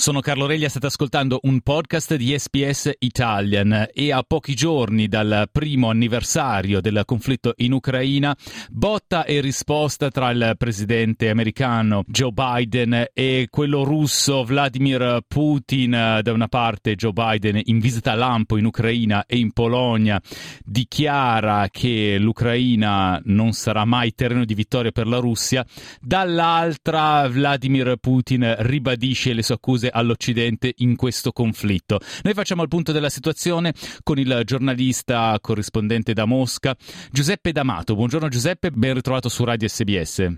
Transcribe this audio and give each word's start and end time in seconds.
Sono 0.00 0.20
Carlo 0.20 0.46
Reglia, 0.46 0.70
state 0.70 0.86
ascoltando 0.86 1.40
un 1.42 1.60
podcast 1.60 2.14
di 2.14 2.34
SPS 2.34 2.90
Italian 3.00 3.90
e 3.92 4.12
a 4.12 4.24
pochi 4.26 4.54
giorni 4.54 5.08
dal 5.08 5.46
primo 5.52 5.90
anniversario 5.90 6.80
del 6.80 7.02
conflitto 7.04 7.52
in 7.58 7.72
Ucraina, 7.72 8.34
botta 8.70 9.26
e 9.26 9.42
risposta 9.42 10.08
tra 10.08 10.30
il 10.30 10.54
presidente 10.56 11.28
americano 11.28 12.02
Joe 12.06 12.32
Biden 12.32 13.08
e 13.12 13.48
quello 13.50 13.84
russo 13.84 14.42
Vladimir 14.42 15.18
Putin. 15.28 16.20
Da 16.22 16.32
una 16.32 16.48
parte 16.48 16.94
Joe 16.94 17.12
Biden 17.12 17.60
in 17.64 17.78
visita 17.78 18.12
a 18.12 18.14
lampo 18.14 18.56
in 18.56 18.64
Ucraina 18.64 19.26
e 19.26 19.36
in 19.36 19.52
Polonia 19.52 20.18
dichiara 20.64 21.68
che 21.70 22.16
l'Ucraina 22.18 23.20
non 23.24 23.52
sarà 23.52 23.84
mai 23.84 24.14
terreno 24.14 24.46
di 24.46 24.54
vittoria 24.54 24.92
per 24.92 25.06
la 25.06 25.18
Russia, 25.18 25.62
dall'altra 26.00 27.28
Vladimir 27.28 27.96
Putin 28.00 28.56
ribadisce 28.60 29.34
le 29.34 29.42
sue 29.42 29.56
accuse 29.56 29.88
all'Occidente 29.90 30.72
in 30.78 30.96
questo 30.96 31.32
conflitto. 31.32 31.98
Noi 32.22 32.34
facciamo 32.34 32.62
il 32.62 32.68
punto 32.68 32.92
della 32.92 33.08
situazione 33.08 33.72
con 34.02 34.18
il 34.18 34.42
giornalista 34.44 35.36
corrispondente 35.40 36.12
da 36.12 36.24
Mosca, 36.24 36.74
Giuseppe 37.10 37.52
D'Amato. 37.52 37.94
Buongiorno 37.94 38.28
Giuseppe, 38.28 38.70
ben 38.70 38.94
ritrovato 38.94 39.28
su 39.28 39.44
Radio 39.44 39.68
SBS. 39.68 40.28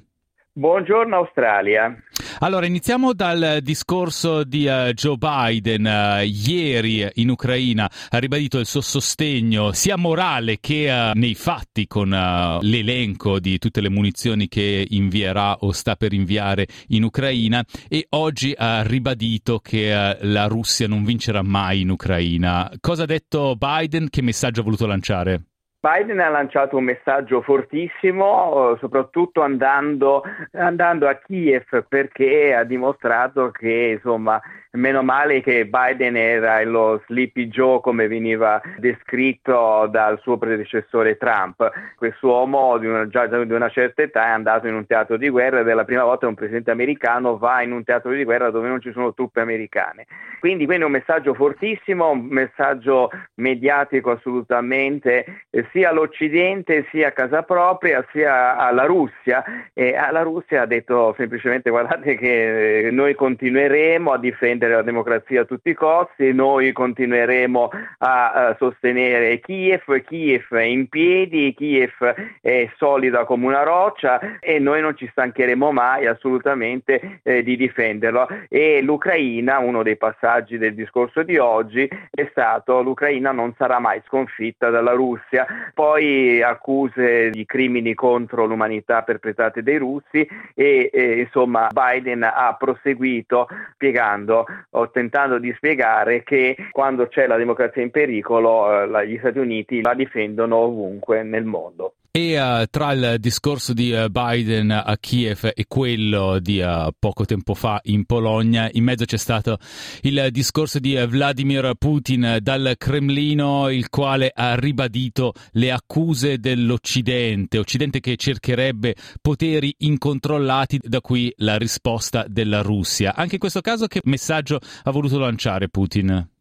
Buongiorno 0.54 1.16
Australia. 1.16 1.96
Allora, 2.42 2.66
iniziamo 2.66 3.12
dal 3.12 3.60
discorso 3.62 4.42
di 4.42 4.66
uh, 4.66 4.92
Joe 4.94 5.16
Biden. 5.16 5.84
Uh, 5.84 6.24
ieri 6.24 7.08
in 7.14 7.30
Ucraina 7.30 7.88
ha 8.08 8.18
ribadito 8.18 8.58
il 8.58 8.66
suo 8.66 8.80
sostegno 8.80 9.70
sia 9.70 9.96
morale 9.96 10.58
che 10.58 10.90
uh, 10.90 11.16
nei 11.16 11.36
fatti 11.36 11.86
con 11.86 12.08
l'elenco 12.08 13.38
di 13.38 13.58
tutte 13.58 13.80
le 13.80 13.90
munizioni 13.90 14.48
che 14.48 14.84
invierà 14.90 15.58
o 15.58 15.70
sta 15.70 15.94
per 15.94 16.12
inviare 16.12 16.66
in 16.88 17.04
Ucraina 17.04 17.64
e 17.88 18.06
oggi 18.10 18.52
ha 18.56 18.82
ribadito 18.82 19.60
che 19.60 20.16
la 20.20 20.46
Russia 20.46 20.88
non 20.88 21.04
vincerà 21.04 21.42
mai 21.42 21.82
in 21.82 21.90
Ucraina. 21.90 22.72
Cosa 22.80 23.04
ha 23.04 23.06
detto 23.06 23.54
Biden? 23.56 24.08
Che 24.10 24.20
messaggio 24.20 24.62
ha 24.62 24.64
voluto 24.64 24.86
lanciare? 24.86 25.51
Biden 25.84 26.20
ha 26.20 26.28
lanciato 26.28 26.76
un 26.76 26.84
messaggio 26.84 27.42
fortissimo, 27.42 28.76
soprattutto 28.78 29.42
andando, 29.42 30.22
andando, 30.52 31.08
a 31.08 31.14
Kiev 31.16 31.86
perché 31.88 32.54
ha 32.54 32.62
dimostrato 32.62 33.50
che 33.50 33.94
insomma, 33.96 34.40
meno 34.72 35.02
male 35.02 35.40
che 35.42 35.66
Biden 35.66 36.16
era 36.16 36.62
lo 36.64 37.02
Sleepy 37.06 37.48
Joe 37.48 37.80
come 37.80 38.08
veniva 38.08 38.60
descritto 38.78 39.86
dal 39.90 40.18
suo 40.20 40.38
predecessore 40.38 41.16
Trump. 41.16 41.70
Quest'uomo 41.96 42.78
di 42.78 42.86
una, 42.86 43.06
già 43.08 43.26
di 43.26 43.52
una 43.52 43.68
certa 43.68 44.02
età 44.02 44.26
è 44.26 44.30
andato 44.30 44.66
in 44.66 44.74
un 44.74 44.86
teatro 44.86 45.16
di 45.16 45.28
guerra 45.28 45.60
ed 45.60 45.68
è 45.68 45.74
la 45.74 45.84
prima 45.84 46.04
volta 46.04 46.20
che 46.20 46.26
un 46.26 46.34
presidente 46.34 46.70
americano 46.70 47.36
va 47.36 47.62
in 47.62 47.72
un 47.72 47.84
teatro 47.84 48.12
di 48.12 48.24
guerra 48.24 48.50
dove 48.50 48.68
non 48.68 48.80
ci 48.80 48.92
sono 48.92 49.12
truppe 49.12 49.40
americane. 49.40 50.06
Quindi, 50.40 50.64
quindi 50.64 50.84
un 50.84 50.90
messaggio 50.90 51.34
fortissimo, 51.34 52.10
un 52.10 52.26
messaggio 52.26 53.10
mediatico 53.34 54.12
assolutamente 54.12 55.44
sia 55.70 55.90
all'Occidente 55.90 56.86
sia 56.90 57.08
a 57.08 57.12
casa 57.12 57.42
propria 57.42 58.04
sia 58.10 58.56
alla 58.56 58.84
Russia 58.84 59.44
e 59.72 59.94
alla 59.94 60.22
Russia 60.22 60.62
ha 60.62 60.66
detto 60.66 61.14
semplicemente 61.16 61.70
guardate 61.70 62.16
che 62.16 62.86
eh, 62.86 62.90
noi 62.90 63.14
continueremo 63.14 64.12
a 64.12 64.18
difendere 64.18 64.61
la 64.68 64.82
democrazia 64.82 65.42
a 65.42 65.44
tutti 65.44 65.70
i 65.70 65.74
costi, 65.74 66.32
noi 66.32 66.72
continueremo 66.72 67.70
a, 67.98 68.32
a 68.32 68.56
sostenere 68.58 69.40
Kiev, 69.40 70.02
Kiev 70.04 70.54
è 70.54 70.62
in 70.62 70.88
piedi, 70.88 71.54
Kiev 71.54 72.14
è 72.40 72.70
solida 72.76 73.24
come 73.24 73.46
una 73.46 73.62
roccia 73.62 74.38
e 74.40 74.58
noi 74.58 74.80
non 74.80 74.96
ci 74.96 75.08
stancheremo 75.10 75.72
mai 75.72 76.06
assolutamente 76.06 77.20
eh, 77.22 77.42
di 77.42 77.56
difenderlo 77.56 78.28
e 78.48 78.82
l'Ucraina, 78.82 79.58
uno 79.58 79.82
dei 79.82 79.96
passaggi 79.96 80.58
del 80.58 80.74
discorso 80.74 81.22
di 81.22 81.38
oggi 81.38 81.88
è 82.10 82.28
stato 82.30 82.82
l'Ucraina 82.82 83.32
non 83.32 83.54
sarà 83.56 83.78
mai 83.78 84.02
sconfitta 84.06 84.70
dalla 84.70 84.92
Russia. 84.92 85.46
Poi 85.74 86.42
accuse 86.42 87.30
di 87.30 87.44
crimini 87.44 87.94
contro 87.94 88.44
l'umanità 88.44 89.02
perpetrate 89.02 89.62
dai 89.62 89.76
russi 89.76 90.28
e, 90.54 90.90
e 90.92 91.20
insomma 91.20 91.68
Biden 91.72 92.22
ha 92.22 92.54
proseguito 92.58 93.48
spiegando 93.74 94.46
o 94.70 94.90
tentando 94.90 95.38
di 95.38 95.52
spiegare 95.54 96.22
che 96.22 96.56
quando 96.70 97.08
c'è 97.08 97.26
la 97.26 97.36
democrazia 97.36 97.82
in 97.82 97.90
pericolo 97.90 98.82
eh, 99.00 99.08
gli 99.08 99.18
Stati 99.18 99.38
Uniti 99.38 99.80
la 99.82 99.94
difendono 99.94 100.56
ovunque 100.56 101.22
nel 101.22 101.44
mondo. 101.44 101.94
E 102.14 102.38
uh, 102.38 102.66
tra 102.68 102.92
il 102.92 103.16
discorso 103.18 103.72
di 103.72 103.90
uh, 103.90 104.10
Biden 104.10 104.70
a 104.70 104.98
Kiev 105.00 105.50
e 105.54 105.64
quello 105.66 106.38
di 106.40 106.60
uh, 106.60 106.90
poco 106.98 107.24
tempo 107.24 107.54
fa 107.54 107.80
in 107.84 108.04
Polonia, 108.04 108.68
in 108.70 108.84
mezzo 108.84 109.06
c'è 109.06 109.16
stato 109.16 109.56
il 110.02 110.28
discorso 110.30 110.78
di 110.78 110.94
Vladimir 111.08 111.72
Putin 111.78 112.36
dal 112.42 112.74
Cremlino, 112.76 113.70
il 113.70 113.88
quale 113.88 114.30
ha 114.34 114.54
ribadito 114.56 115.32
le 115.52 115.72
accuse 115.72 116.36
dell'Occidente, 116.36 117.56
Occidente 117.56 118.00
che 118.00 118.16
cercherebbe 118.16 118.94
poteri 119.22 119.74
incontrollati, 119.78 120.80
da 120.82 121.00
qui 121.00 121.32
la 121.38 121.56
risposta 121.56 122.26
della 122.28 122.60
Russia. 122.60 123.14
Anche 123.14 123.36
in 123.36 123.40
questo 123.40 123.62
caso 123.62 123.86
che 123.86 124.02
messaggio 124.04 124.60
ha 124.82 124.90
voluto 124.90 125.18
lanciare 125.18 125.70
Putin? 125.70 126.31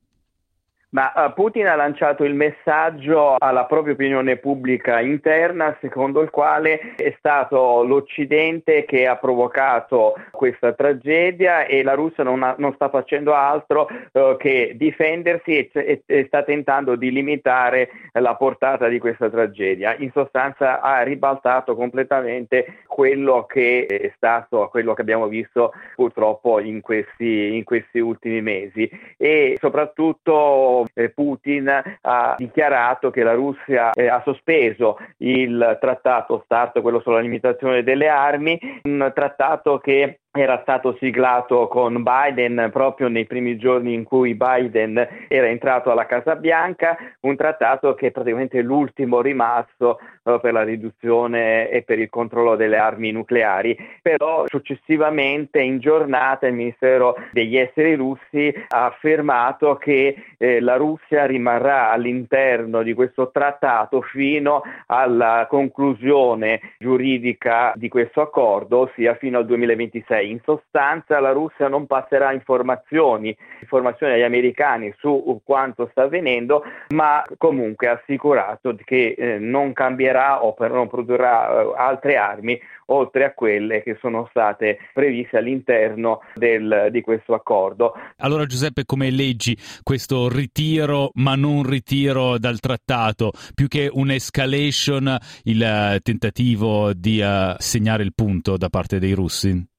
Ma 0.91 1.13
uh, 1.16 1.34
Putin 1.34 1.68
ha 1.68 1.75
lanciato 1.75 2.25
il 2.25 2.34
messaggio 2.34 3.35
alla 3.38 3.63
propria 3.63 3.94
opinione 3.94 4.35
pubblica 4.35 5.00
interna 5.00 5.78
secondo 5.79 6.19
il 6.19 6.29
quale 6.29 6.96
è 6.97 7.16
stato 7.18 7.84
l'Occidente 7.84 8.84
che 8.84 9.07
ha 9.07 9.16
provocato 9.16 10.16
questa 10.31 10.74
tragedia 10.74 11.63
e 11.63 11.81
la 11.84 11.94
Russia 11.94 12.25
non, 12.25 12.44
ha, 12.44 12.56
non 12.57 12.74
sta 12.74 12.90
facendo 12.90 13.34
altro 13.34 13.88
uh, 14.12 14.35
che 14.35 14.74
difendersi 14.75 15.56
e, 15.57 15.69
e, 15.72 16.03
e, 16.06 16.25
sta 16.25 16.44
tentando 16.44 16.97
di 16.97 17.09
limitare 17.09 17.90
la 18.12 18.35
portata 18.35 18.90
di 18.90 19.00
questa 19.00 19.30
tragedia. 19.30 19.96
In 19.97 20.12
sostanza 20.12 20.81
ha 20.81 21.01
ribaltato 21.03 21.74
completamente 21.74 22.80
quello 22.85 23.46
che 23.46 23.85
è 23.85 24.12
stato, 24.18 24.68
quello 24.69 24.94
che 24.94 25.01
abbiamo 25.01 25.28
visto 25.28 25.72
purtroppo 25.96 26.59
in 26.59 26.81
questi, 26.81 27.56
in 27.56 27.63
questi 27.63 28.00
ultimi 28.00 28.41
mesi 28.41 28.90
e 29.16 29.56
soprattutto 29.57 30.81
Putin 31.14 31.97
ha 32.02 32.36
dichiarato 32.38 33.09
che 33.09 33.24
la 33.24 33.34
Russia 33.34 33.92
eh, 33.92 34.08
ha 34.08 34.22
sospeso 34.24 34.97
il 35.18 35.78
trattato 35.80 36.42
START, 36.46 36.81
quello 36.81 37.00
sulla 37.00 37.19
limitazione 37.19 37.84
delle 37.84 38.08
armi, 38.08 38.59
un 38.84 39.12
trattato 39.14 39.80
che 39.80 40.19
era 40.34 40.59
stato 40.62 40.96
siglato 40.97 41.68
con 41.68 42.03
Biden 42.03 42.69
proprio 42.72 43.09
nei 43.09 43.25
primi 43.25 43.58
giorni 43.58 43.94
in 43.94 44.06
cui 44.06 44.34
Biden 44.34 45.25
era 45.28 45.47
entrato 45.47 45.92
alla 45.92 46.06
Casa 46.06 46.38
Bianca, 46.38 46.97
un 47.22 47.36
trattato 47.36 47.94
che 47.96 48.08
è 48.08 48.12
praticamente 48.12 48.62
l'ultimo 48.62 49.19
rimasto 49.19 50.00
uh, 50.24 50.40
per 50.40 50.53
la 50.53 50.64
riduzione 50.64 51.69
e 51.69 51.81
per 51.81 52.00
il 52.00 52.09
controllo 52.09 52.56
delle 52.56 52.78
armi 52.78 53.12
nucleari. 53.12 53.78
Però 54.02 54.46
successivamente 54.47 55.59
in 55.59 55.80
giornata 55.80 56.48
il 56.48 56.53
Ministero 56.53 57.16
degli 57.34 57.58
Esteri 57.58 57.96
russi 57.96 58.53
ha 58.69 58.86
affermato 58.86 59.75
che 59.75 60.16
eh, 60.38 60.62
la 60.62 60.78
Russia 60.78 61.25
rimarrà 61.25 61.92
all'interno 61.92 62.84
di 62.84 62.94
questo 62.94 63.31
trattato 63.31 64.02
fino 64.02 64.62
alla 64.88 65.46
conclusione 65.50 66.62
giuridica 66.78 67.74
di 67.75 67.90
questo 67.90 68.22
accordo, 68.22 68.80
ossia 68.80 69.16
fino 69.16 69.38
al 69.38 69.46
2026 69.46 70.20
in 70.21 70.39
sostanza 70.43 71.19
la 71.19 71.31
Russia 71.31 71.67
non 71.67 71.87
passerà 71.87 72.31
informazioni, 72.31 73.35
informazioni 73.61 74.13
agli 74.13 74.21
americani 74.21 74.93
su 74.97 75.41
quanto 75.43 75.87
sta 75.91 76.03
avvenendo, 76.03 76.63
ma 76.89 77.23
comunque 77.37 77.87
ha 77.87 77.99
assicurato 78.01 78.75
che 78.83 79.15
eh, 79.17 79.37
non 79.39 79.73
cambierà 79.73 80.43
o 80.43 80.55
non 80.67 80.87
produrrà 80.87 81.62
eh, 81.62 81.73
altre 81.75 82.15
armi 82.18 82.59
oltre 82.91 83.23
a 83.23 83.33
quelle 83.33 83.81
che 83.83 83.97
sono 84.00 84.27
state 84.29 84.77
previste 84.94 85.38
all'interno 85.38 86.21
del, 86.35 86.89
di 86.91 87.01
questo 87.01 87.33
accordo. 87.33 87.94
Allora 88.17 88.45
Giuseppe, 88.45 88.85
come 88.85 89.09
leggi 89.09 89.57
questo 89.81 90.29
ritiro 90.29 91.12
ma 91.15 91.35
non 91.35 91.63
ritiro 91.63 92.38
dal 92.38 92.59
trattato, 92.59 93.31
più 93.53 93.67
che 93.67 93.89
un'escalation, 93.91 95.17
il 95.44 96.00
tentativo 96.01 96.94
di 96.94 97.21
uh, 97.21 97.56
segnare 97.57 98.03
il 98.03 98.13
punto 98.13 98.57
da 98.57 98.69
parte 98.69 99.00
dei 99.00 99.13
russi? 99.13 99.70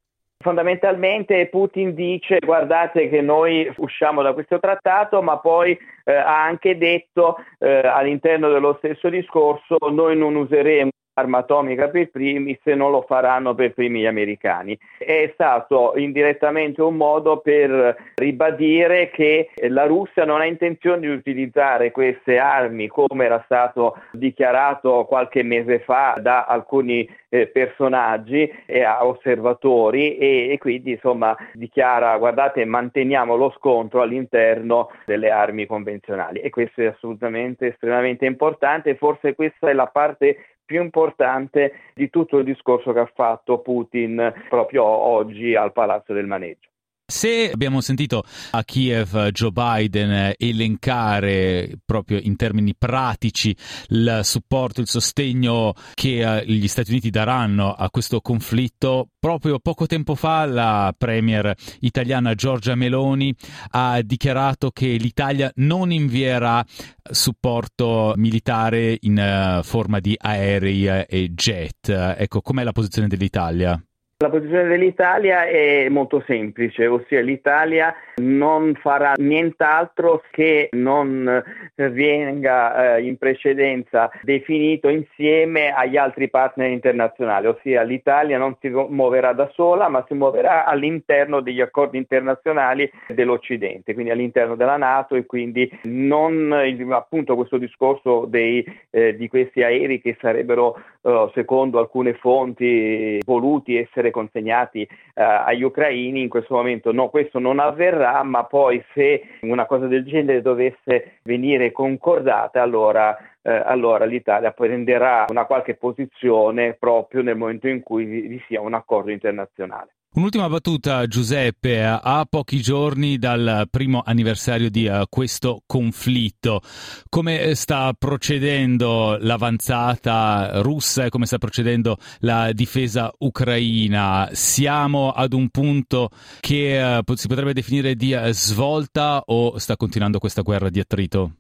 Fondamentalmente 0.42 1.48
Putin 1.48 1.94
dice 1.94 2.38
guardate 2.44 3.08
che 3.08 3.20
noi 3.20 3.72
usciamo 3.76 4.22
da 4.22 4.32
questo 4.34 4.58
trattato, 4.58 5.22
ma 5.22 5.38
poi 5.38 5.78
eh, 6.04 6.12
ha 6.12 6.44
anche 6.44 6.76
detto 6.76 7.36
eh, 7.58 7.80
all'interno 7.86 8.50
dello 8.50 8.74
stesso 8.78 9.08
discorso 9.08 9.76
noi 9.90 10.16
non 10.16 10.34
useremo 10.34 10.90
arma 11.14 11.38
atomica 11.38 11.88
per 11.88 12.10
primi 12.10 12.58
se 12.62 12.74
non 12.74 12.90
lo 12.90 13.02
faranno 13.02 13.54
per 13.54 13.72
primi 13.72 14.00
gli 14.00 14.06
americani. 14.06 14.78
È 14.98 15.30
stato 15.34 15.92
indirettamente 15.96 16.80
un 16.82 16.96
modo 16.96 17.38
per 17.38 17.96
ribadire 18.14 19.10
che 19.10 19.50
la 19.68 19.86
Russia 19.86 20.24
non 20.24 20.40
ha 20.40 20.46
intenzione 20.46 21.00
di 21.00 21.08
utilizzare 21.08 21.90
queste 21.90 22.38
armi 22.38 22.88
come 22.88 23.24
era 23.24 23.42
stato 23.44 23.96
dichiarato 24.12 25.04
qualche 25.04 25.42
mese 25.42 25.80
fa 25.80 26.16
da 26.20 26.44
alcuni 26.44 27.08
eh, 27.28 27.46
personaggi 27.46 28.50
e 28.66 28.86
osservatori 28.86 30.18
e, 30.18 30.50
e 30.50 30.58
quindi 30.58 30.92
insomma 30.92 31.34
dichiara 31.54 32.16
guardate 32.18 32.64
manteniamo 32.64 33.36
lo 33.36 33.54
scontro 33.56 34.02
all'interno 34.02 34.90
delle 35.06 35.30
armi 35.30 35.64
convenzionali 35.66 36.40
e 36.40 36.50
questo 36.50 36.82
è 36.82 36.86
assolutamente 36.86 37.68
estremamente 37.68 38.26
importante 38.26 38.96
forse 38.96 39.34
questa 39.34 39.70
è 39.70 39.72
la 39.72 39.86
parte 39.86 40.36
più 40.72 40.80
importante 40.80 41.74
di 41.94 42.08
tutto 42.08 42.38
il 42.38 42.44
discorso 42.44 42.94
che 42.94 43.00
ha 43.00 43.10
fatto 43.14 43.58
Putin 43.58 44.32
proprio 44.48 44.84
oggi 44.84 45.54
al 45.54 45.70
Palazzo 45.72 46.14
del 46.14 46.26
Maneggio. 46.26 46.70
Se 47.12 47.50
abbiamo 47.52 47.82
sentito 47.82 48.24
a 48.52 48.64
Kiev 48.64 49.28
Joe 49.28 49.52
Biden 49.52 50.32
elencare 50.38 51.78
proprio 51.84 52.18
in 52.18 52.36
termini 52.36 52.74
pratici 52.74 53.54
il 53.88 54.22
supporto, 54.24 54.80
il 54.80 54.88
sostegno 54.88 55.74
che 55.92 56.38
eh, 56.38 56.46
gli 56.46 56.66
Stati 56.66 56.90
Uniti 56.90 57.10
daranno 57.10 57.74
a 57.74 57.90
questo 57.90 58.22
conflitto, 58.22 59.10
proprio 59.20 59.58
poco 59.58 59.84
tempo 59.84 60.14
fa 60.14 60.46
la 60.46 60.92
premier 60.96 61.54
italiana 61.80 62.34
Giorgia 62.34 62.74
Meloni 62.74 63.32
ha 63.72 64.00
dichiarato 64.00 64.70
che 64.70 64.96
l'Italia 64.96 65.52
non 65.56 65.92
invierà 65.92 66.64
supporto 67.02 68.14
militare 68.16 68.96
in 69.02 69.18
eh, 69.18 69.60
forma 69.62 70.00
di 70.00 70.16
aerei 70.18 70.86
e 71.06 71.30
jet. 71.34 71.90
Ecco, 71.90 72.40
com'è 72.40 72.64
la 72.64 72.72
posizione 72.72 73.06
dell'Italia? 73.06 73.80
La 74.22 74.30
posizione 74.30 74.69
dell'Italia 74.69 75.46
è 75.46 75.88
molto 75.88 76.22
semplice, 76.24 76.86
ossia 76.86 77.20
l'Italia 77.20 77.92
non 78.22 78.72
farà 78.80 79.14
nient'altro 79.16 80.22
che 80.30 80.69
non 80.70 81.42
venga 81.74 82.94
eh, 82.94 83.02
in 83.02 83.16
precedenza 83.16 84.08
definito 84.22 84.88
insieme 84.88 85.72
agli 85.72 85.96
altri 85.96 86.30
partner 86.30 86.70
internazionali, 86.70 87.48
ossia 87.48 87.82
l'Italia 87.82 88.38
non 88.38 88.56
si 88.60 88.69
muoverà 88.69 89.32
da 89.32 89.50
sola 89.54 89.88
ma 89.88 90.04
si 90.06 90.14
muoverà 90.14 90.66
all'interno 90.66 91.40
degli 91.40 91.60
accordi 91.60 91.96
internazionali 91.96 92.88
dell'Occidente, 93.08 93.92
quindi 93.92 94.12
all'interno 94.12 94.54
della 94.54 94.76
Nato 94.76 95.16
e 95.16 95.26
quindi 95.26 95.69
non 95.82 96.52
appunto 96.92 97.34
questo 97.34 97.56
discorso 97.56 98.26
dei, 98.26 98.64
eh, 98.90 99.16
di 99.16 99.26
questi 99.26 99.64
aerei 99.64 100.00
che 100.00 100.16
sarebbero 100.20 100.80
eh, 101.02 101.30
secondo 101.34 101.80
alcune 101.80 102.14
fonti 102.14 103.19
voluti 103.24 103.76
essere 103.76 104.10
consegnati 104.12 104.82
eh, 104.82 104.88
agli 105.14 105.64
ucraini, 105.64 106.22
in 106.22 106.28
questo 106.28 106.54
momento 106.54 106.92
no, 106.92 107.08
questo 107.08 107.40
non 107.40 107.58
avverrà, 107.58 108.22
ma 108.22 108.44
poi 108.44 108.80
se 108.94 109.22
una 109.40 109.66
cosa 109.66 109.86
del 109.88 110.04
genere 110.04 110.40
dovesse 110.42 111.18
venire 111.24 111.72
concordata, 111.72 112.62
allora 112.62 113.18
eh, 113.42 113.50
allora 113.50 114.04
l'Italia 114.04 114.52
prenderà 114.52 115.26
una 115.28 115.44
qualche 115.44 115.74
posizione 115.74 116.74
proprio 116.74 117.22
nel 117.22 117.36
momento 117.36 117.68
in 117.68 117.82
cui 117.82 118.04
vi 118.04 118.42
sia 118.46 118.60
un 118.60 118.74
accordo 118.74 119.10
internazionale. 119.10 119.90
Un'ultima 120.14 120.46
battuta, 120.46 121.06
Giuseppe, 121.06 121.82
a 121.82 122.26
pochi 122.28 122.58
giorni 122.58 123.16
dal 123.16 123.66
primo 123.70 124.02
anniversario 124.04 124.68
di 124.68 124.86
uh, 124.86 125.04
questo 125.08 125.62
conflitto, 125.66 126.60
come 127.08 127.54
sta 127.54 127.94
procedendo 127.98 129.16
l'avanzata 129.18 130.60
russa 130.60 131.06
e 131.06 131.08
come 131.08 131.24
sta 131.24 131.38
procedendo 131.38 131.96
la 132.20 132.52
difesa 132.52 133.10
ucraina? 133.20 134.28
Siamo 134.32 135.12
ad 135.12 135.32
un 135.32 135.48
punto 135.48 136.10
che 136.42 137.00
uh, 137.02 137.14
si 137.14 137.26
potrebbe 137.26 137.54
definire 137.54 137.94
di 137.94 138.14
svolta 138.32 139.22
o 139.24 139.56
sta 139.56 139.76
continuando 139.76 140.18
questa 140.18 140.42
guerra 140.42 140.68
di 140.68 140.78
attrito? 140.78 141.30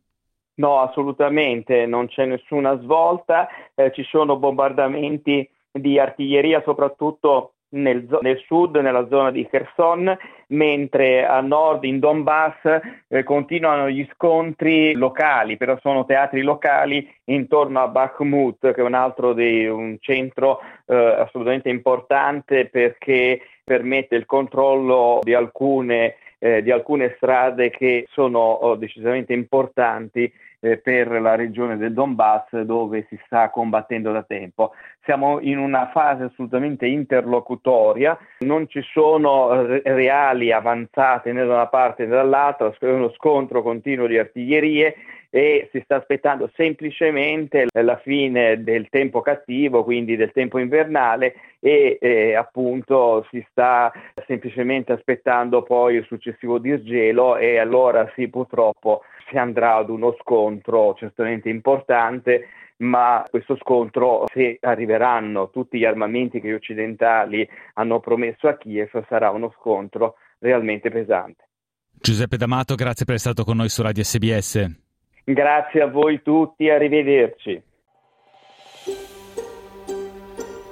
No, 0.54 0.80
assolutamente, 0.80 1.84
non 1.84 2.06
c'è 2.06 2.24
nessuna 2.24 2.78
svolta, 2.80 3.48
eh, 3.74 3.92
ci 3.92 4.02
sono 4.04 4.38
bombardamenti 4.38 5.46
di 5.72 5.98
artiglieria 5.98 6.62
soprattutto 6.64 7.51
nel, 7.72 8.06
nel, 8.20 8.42
sud, 8.46 8.76
nella 8.76 9.06
zona 9.08 9.30
di 9.30 9.46
Kherson, 9.46 10.16
mentre 10.48 11.24
a 11.26 11.40
nord 11.40 11.84
in 11.84 11.98
Donbass 11.98 12.80
eh, 13.08 13.22
continuano 13.22 13.88
gli 13.88 14.06
scontri 14.12 14.92
locali, 14.94 15.56
però 15.56 15.78
sono 15.80 16.04
teatri 16.04 16.42
locali 16.42 17.08
intorno 17.24 17.80
a 17.80 17.88
Bakhmut, 17.88 18.72
che 18.72 18.80
è 18.80 18.84
un 18.84 18.94
altro 18.94 19.32
di 19.32 19.66
un 19.66 19.96
centro 20.00 20.60
eh, 20.86 20.94
assolutamente 20.96 21.68
importante 21.68 22.66
perché 22.66 23.40
permette 23.64 24.16
il 24.16 24.26
controllo 24.26 25.20
di 25.22 25.34
alcune, 25.34 26.16
eh, 26.38 26.62
di 26.62 26.70
alcune 26.70 27.14
strade 27.16 27.70
che 27.70 28.06
sono 28.10 28.38
oh, 28.38 28.74
decisamente 28.74 29.32
importanti 29.32 30.30
eh, 30.64 30.78
per 30.78 31.20
la 31.20 31.34
regione 31.34 31.76
del 31.76 31.92
Donbass 31.92 32.60
dove 32.60 33.06
si 33.08 33.18
sta 33.26 33.50
combattendo 33.50 34.12
da 34.12 34.22
tempo. 34.22 34.72
Siamo 35.04 35.40
in 35.40 35.58
una 35.58 35.90
fase 35.90 36.24
assolutamente 36.24 36.86
interlocutoria, 36.86 38.16
non 38.40 38.68
ci 38.68 38.80
sono 38.92 39.66
reali 39.82 40.52
avanzate 40.52 41.32
né 41.32 41.44
da 41.44 41.54
una 41.54 41.66
parte 41.66 42.04
né 42.04 42.14
dall'altra, 42.14 42.72
è 42.78 42.86
uno 42.86 43.10
scontro 43.10 43.62
continuo 43.62 44.06
di 44.06 44.18
artiglierie 44.18 44.94
e 45.34 45.70
si 45.72 45.80
sta 45.82 45.96
aspettando 45.96 46.50
semplicemente 46.54 47.64
la 47.72 47.96
fine 47.96 48.62
del 48.62 48.90
tempo 48.90 49.22
cattivo, 49.22 49.82
quindi 49.82 50.14
del 50.14 50.30
tempo 50.30 50.58
invernale 50.58 51.34
e 51.58 51.96
eh, 51.98 52.34
appunto 52.34 53.26
si 53.30 53.42
sta 53.48 53.90
semplicemente 54.26 54.92
aspettando 54.92 55.62
poi 55.62 55.94
il 55.94 56.04
successivo 56.04 56.58
disgelo 56.58 57.38
e 57.38 57.56
allora 57.56 58.12
sì 58.14 58.28
purtroppo 58.28 59.04
si 59.30 59.38
andrà 59.38 59.76
ad 59.76 59.88
uno 59.88 60.14
scontro 60.20 60.94
certamente 60.98 61.48
importante 61.48 62.48
ma 62.82 63.24
questo 63.30 63.56
scontro, 63.56 64.24
se 64.26 64.58
arriveranno 64.60 65.50
tutti 65.50 65.78
gli 65.78 65.84
armamenti 65.84 66.40
che 66.40 66.48
gli 66.48 66.52
occidentali 66.52 67.48
hanno 67.74 68.00
promesso 68.00 68.48
a 68.48 68.56
Kiev, 68.56 69.06
sarà 69.08 69.30
uno 69.30 69.54
scontro 69.56 70.16
realmente 70.40 70.90
pesante. 70.90 71.46
Giuseppe 71.92 72.36
D'Amato, 72.36 72.74
grazie 72.74 73.04
per 73.04 73.14
essere 73.14 73.34
stato 73.34 73.48
con 73.48 73.56
noi 73.56 73.68
su 73.68 73.82
Radio 73.82 74.02
SBS. 74.02 74.81
Grazie 75.24 75.82
a 75.82 75.86
voi 75.86 76.20
tutti, 76.22 76.68
arrivederci. 76.68 77.62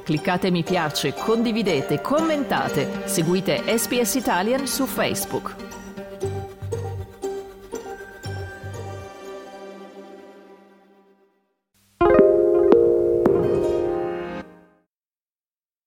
Cliccate 0.04 0.50
mi 0.50 0.64
piace, 0.64 1.14
condividete, 1.14 2.00
commentate, 2.00 3.06
seguite 3.06 3.62
SPS 3.78 4.14
Italian 4.16 4.66
su 4.66 4.86
Facebook. 4.86 5.54